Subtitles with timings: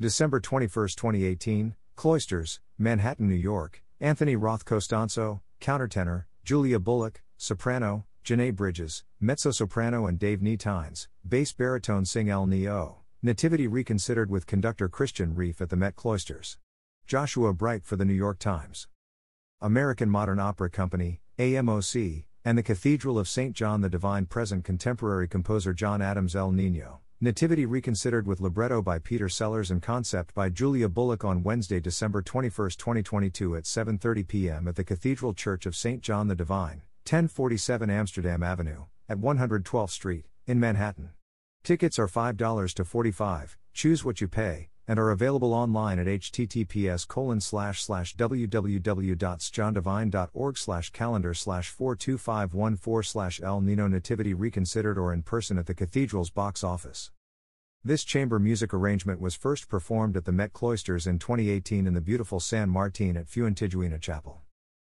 [0.00, 8.56] December 21, 2018, Cloisters, Manhattan, New York, Anthony Roth Costanzo, countertenor, Julia Bullock, soprano, Janae
[8.56, 14.88] Bridges, mezzo soprano, and Dave Tines, bass baritone sing El Nino, Nativity Reconsidered with conductor
[14.88, 16.56] Christian Reif at the Met Cloisters.
[17.06, 18.88] Joshua Bright for the New York Times.
[19.60, 23.54] American Modern Opera Company, AMOC, and the Cathedral of St.
[23.54, 27.00] John the Divine Present contemporary composer John Adams El Nino.
[27.22, 32.22] Nativity Reconsidered with libretto by Peter Sellars and concept by Julia Bullock on Wednesday, December
[32.22, 34.66] 21, 2022 at 7:30 p.m.
[34.66, 36.00] at the Cathedral Church of St.
[36.00, 41.10] John the Divine, 1047 Amsterdam Avenue, at 112th Street, in Manhattan.
[41.62, 47.06] Tickets are $5 to 45, choose what you pay, and are available online at https
[47.06, 55.22] colon slash slash www.sjohndivine.org slash calendar slash 42514 slash El Nino Nativity Reconsidered or in
[55.22, 57.12] person at the cathedral's box office.
[57.82, 62.02] This chamber music arrangement was first performed at the Met Cloisters in 2018 in the
[62.02, 64.42] beautiful San Martin at Fuentidueña Chapel.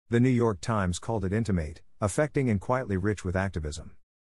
[0.08, 3.96] The New York Times called it intimate, affecting and quietly rich with activism.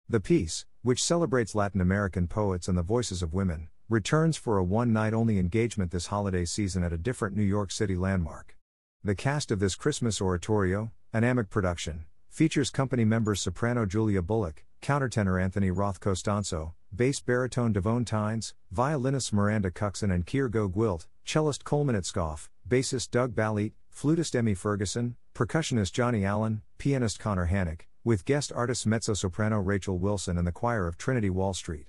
[0.09, 4.63] The piece, which celebrates Latin American poets and the voices of women, returns for a
[4.63, 8.57] one night only engagement this holiday season at a different New York City landmark.
[9.05, 14.65] The cast of this Christmas oratorio, an AMOC production, features company members soprano Julia Bullock,
[14.81, 21.63] countertenor Anthony Roth Costanzo, bass baritone Davóne Tines, violinist Miranda Cuckson and Keir GoGwilt, cellist
[21.63, 28.25] Coleman Itzkoff, bassist Doug Balliett, flutist Emi Ferguson, percussionist Johnny Allen, pianist Conor Hanick, with
[28.25, 31.87] guest artists mezzo soprano Rachel Wilson and the choir of Trinity Wall Street.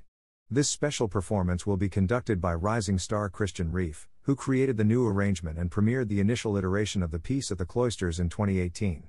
[0.51, 5.07] This special performance will be conducted by rising star Christian Reif, who created the new
[5.07, 9.05] arrangement and premiered the initial iteration of the piece at the Cloisters in 2018.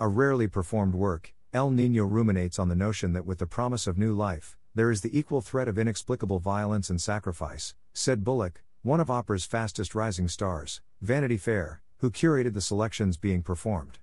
[0.00, 3.96] A rarely performed work, El Nino ruminates on the notion that with the promise of
[3.96, 9.00] new life, there is the equal threat of inexplicable violence and sacrifice, said Bullock, one
[9.00, 13.98] of opera's fastest rising stars, Vanity Fair, who curated the selections being performed.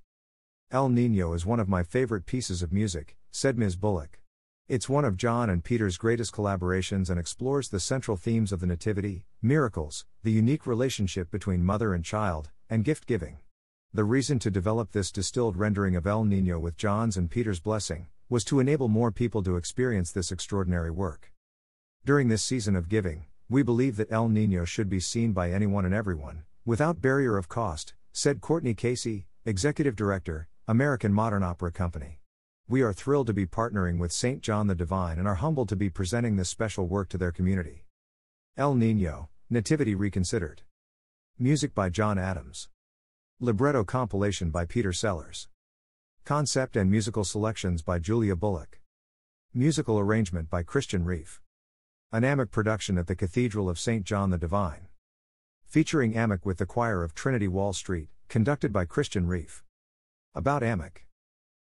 [0.71, 3.75] El Nino is one of my favorite pieces of music, said Ms.
[3.75, 4.21] Bullock.
[4.67, 8.65] It's one of John and Peter's greatest collaborations and explores the central themes of the
[8.65, 13.37] Nativity, miracles, the unique relationship between mother and child, and gift giving.
[13.95, 18.08] The reason to develop this distilled rendering of El Nino with John's and Peter's blessing
[18.28, 21.32] was to enable more people to experience this extraordinary work.
[22.04, 25.86] During this season of giving, we believe that El Nino should be seen by anyone
[25.86, 32.20] and everyone, without barrier of cost, said Courtney Casey, Executive Director, American Modern Opera Company.
[32.67, 34.42] We are thrilled to be partnering with St.
[34.42, 37.86] John the Divine and are humbled to be presenting this special work to their community.
[38.58, 40.64] El Nino, Nativity Reconsidered.
[41.39, 42.67] Music by John Adams.
[43.41, 45.49] Libretto compilation by Peter Sellars.
[46.23, 48.79] Concept and musical selections by Julia Bullock.
[49.53, 51.41] Musical arrangement by Christian Reif.
[52.13, 54.05] An AMOC production at the Cathedral of St.
[54.05, 54.87] John the Divine.
[55.65, 59.65] Featuring AMOC with the choir of Trinity Wall Street, conducted by Christian Reif.
[60.33, 60.99] About AMOC.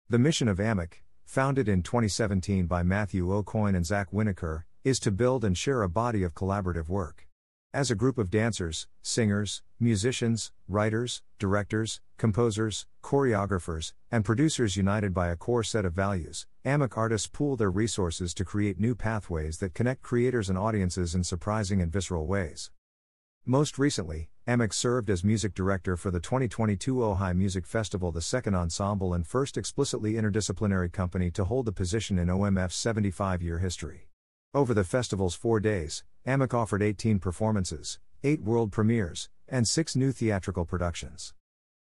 [0.07, 5.09] The mission of AMOC, founded in 2017 by Matthew Aucoin and Zach Winokur, is to
[5.09, 7.25] build and share a body of collaborative work.
[7.75, 15.28] As a group of dancers, singers, musicians, writers, directors, composers, choreographers, and producers united by
[15.28, 19.74] a core set of values, AMOC artists pool their resources to create new pathways that
[19.74, 22.72] connect creators and audiences in surprising and visceral ways.
[23.46, 28.56] Most recently, AMOC served as music director for the 2022 Ojai Music Festival, the second
[28.56, 34.07] ensemble and first explicitly interdisciplinary company to hold the position in OMF's 75 year history.
[34.55, 40.13] Over the festival's four days, AMOC offered 18 performances, 8 world premieres, and 6 new
[40.13, 41.33] theatrical productions.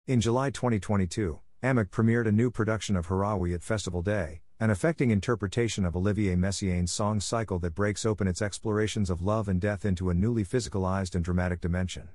[0.07, 5.11] In July 2022, AMOC premiered a new production of Harawi at Festival d'Aix, an affecting
[5.11, 9.85] interpretation of Olivier Messiaen's song cycle that breaks open its explorations of love and death
[9.85, 12.09] into a newly physicalized and dramatic dimension.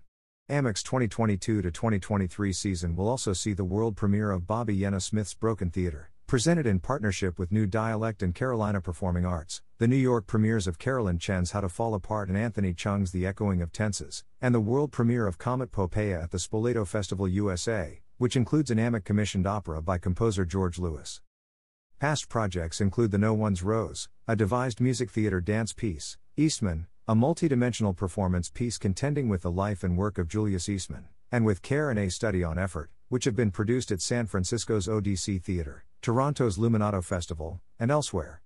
[0.49, 5.69] AMOC's 2022 2023 season will also see the world premiere of Bobbi Jene Smith's Broken
[5.69, 10.65] Theater, presented in partnership with New Dialect and Carolina Performing Arts, the New York premieres
[10.65, 14.55] of Carolyn Chen's How to Fall Apart and Anthony Cheung's The Echoing of Tenses, and
[14.55, 19.03] the world premiere of Comet Poppea at the Spoleto Festival USA, which includes an AMOC
[19.03, 21.19] commissioned opera by composer George Lewis.
[21.99, 27.13] Past projects include The No One's Rose, a devised music theater dance piece, Eastman, a
[27.13, 31.89] multidimensional performance piece contending with the life and work of Julius Eastman, and with care
[31.89, 36.57] and a study on effort, which have been produced at San Francisco's ODC Theater, Toronto's
[36.57, 38.41] Luminato Festival, and elsewhere.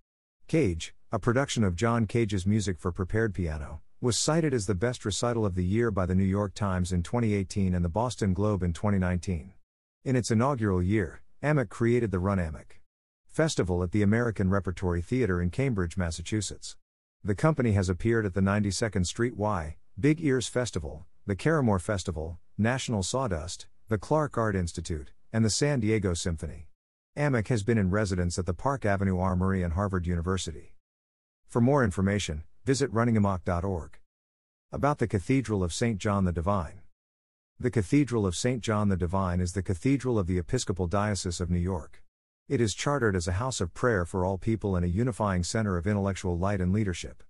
[0.46, 5.06] Cage, a production of John Cage's music for prepared piano, was cited as the best
[5.06, 8.62] recital of the year by the New York Times in 2018 and the Boston Globe
[8.62, 9.54] in 2019.
[10.04, 12.81] In its inaugural year, AMOC created the Run AMOC.
[13.25, 16.75] Festival at the American Repertory Theater in Cambridge, Massachusetts.
[17.24, 22.38] The company has appeared at the 92nd Street Y, Big Ears Festival, the Caramoor Festival,
[22.58, 26.68] National Sawdust, the Clark Art Institute, and the San Diego Symphony.
[27.18, 30.74] AMOC has been in residence at the Park Avenue Armory and Harvard University.
[31.48, 34.00] For more information, visit runningamok.org.
[34.70, 35.98] About the Cathedral of St.
[35.98, 36.82] John the Divine.
[37.58, 38.62] The Cathedral of St.
[38.62, 42.04] John the Divine is the cathedral of the Episcopal Diocese of New York.
[42.50, 45.78] It is chartered as a house of prayer for all people and a unifying center
[45.78, 47.24] of intellectual light and leadership.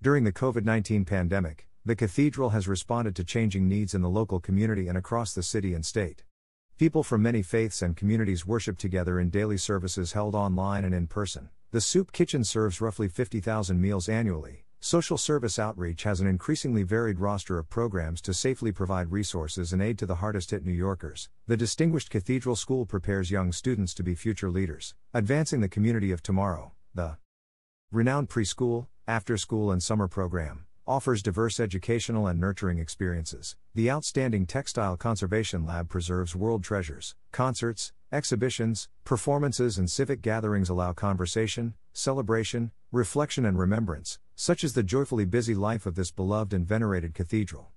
[0.00, 4.38] During the COVID 19 pandemic, the cathedral has responded to changing needs in the local
[4.38, 6.22] community and across the city and state.
[6.78, 11.08] People from many faiths and communities worship together in daily services held online and in
[11.08, 11.48] person.
[11.72, 14.64] The soup kitchen serves roughly 50,000 meals annually.
[14.78, 19.82] Social service outreach has an increasingly varied roster of programs to safely provide resources and
[19.82, 21.28] aid to the hardest hit New Yorkers.
[21.48, 26.22] The Distinguished Cathedral School prepares young students to be future leaders, advancing the community of
[26.22, 26.70] tomorrow.
[26.94, 27.16] The
[27.90, 33.56] renowned preschool, after school, and summer program offers diverse educational and nurturing experiences.
[33.74, 37.14] The outstanding Textile Conservation Lab preserves world treasures.
[37.30, 44.82] Concerts, exhibitions, performances, and civic gatherings allow conversation, celebration, reflection, and remembrance, such as the
[44.82, 47.72] joyfully busy life of this beloved and venerated cathedral.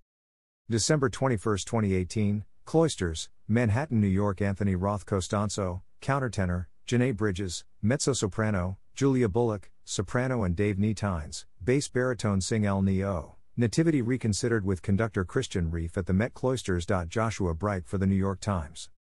[0.70, 8.78] December 21, 2018, Cloisters, Manhattan, New York Anthony Roth Costanzo, countertenor, Janae Bridges, mezzo soprano,
[8.94, 13.08] Julia Bullock, soprano and Dave Tines, bass baritone sing El Nino.
[13.08, 16.86] Oh, nativity reconsidered with conductor Christian Reif at the Met Cloisters.
[17.10, 18.92] Joshua Bright for the New York Times.